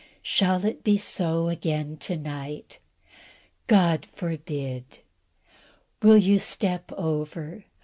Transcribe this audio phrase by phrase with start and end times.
[0.23, 2.79] Shall it be so again to night?
[3.67, 4.97] God forbid!
[6.01, 7.65] Will yon step over?